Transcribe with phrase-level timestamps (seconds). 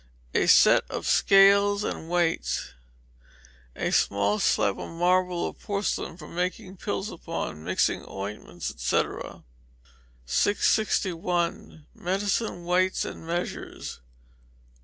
[0.33, 2.73] A set of scales and weights.
[3.75, 9.01] A small slab of marble, or porcelain, for making pills upon, mixing ointments, &c.
[10.25, 11.85] 661.
[11.93, 13.99] Medicine Weights and Measures.